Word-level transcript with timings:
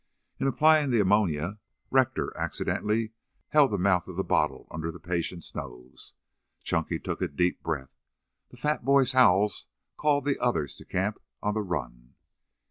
In 0.39 0.47
applying 0.47 0.89
the 0.89 0.99
ammonia, 0.99 1.59
Rector 1.91 2.35
accidentally 2.35 3.11
held 3.49 3.69
the 3.69 3.77
mouth 3.77 4.07
of 4.07 4.15
the 4.17 4.23
bottle 4.23 4.67
under 4.71 4.89
the 4.91 4.99
patient's 4.99 5.53
nose. 5.53 6.15
Chunky 6.63 6.97
took 6.97 7.21
a 7.21 7.27
deep 7.27 7.61
breath. 7.61 7.93
The 8.49 8.57
fat 8.57 8.83
boy's 8.83 9.11
howls 9.11 9.67
called 9.97 10.25
the 10.25 10.39
others 10.39 10.75
to 10.77 10.85
camp 10.85 11.19
on 11.43 11.53
the 11.53 11.61
run. 11.61 12.15